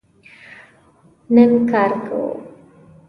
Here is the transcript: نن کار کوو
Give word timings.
نن 1.33 1.49
کار 1.71 1.91
کوو 2.05 2.23